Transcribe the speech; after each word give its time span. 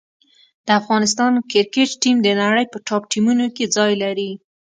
د 0.65 0.67
افغانستان 0.79 1.31
کرکټ 1.51 1.89
ټیم 2.01 2.17
د 2.23 2.29
نړۍ 2.41 2.65
په 2.69 2.77
ټاپ 2.87 3.03
ټیمونو 3.11 3.45
کې 3.55 3.65
ځای 3.75 3.91
لري. 4.03 4.31